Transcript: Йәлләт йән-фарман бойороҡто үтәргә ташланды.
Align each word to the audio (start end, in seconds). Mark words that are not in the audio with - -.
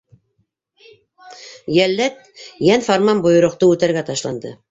Йәлләт 1.75 2.17
йән-фарман 2.69 3.23
бойороҡто 3.27 3.73
үтәргә 3.77 4.07
ташланды. 4.11 4.57